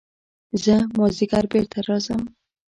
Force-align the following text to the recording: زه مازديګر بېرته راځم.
زه 0.63 0.75
مازديګر 0.97 1.45
بېرته 1.51 1.77
راځم. 1.87 2.21